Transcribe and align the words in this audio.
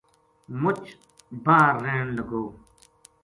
مُچ 0.61 0.81
باہر 1.43 1.73
رہن 1.83 2.07
لگو 2.17 2.43